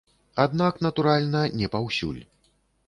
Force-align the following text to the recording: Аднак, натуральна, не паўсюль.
Аднак, 0.45 0.79
натуральна, 0.87 1.41
не 1.61 1.67
паўсюль. 1.77 2.21